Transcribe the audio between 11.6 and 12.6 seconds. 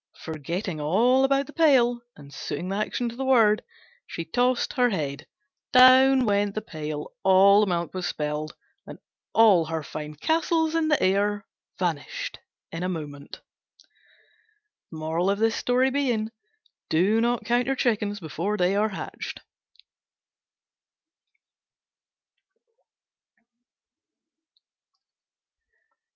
vanished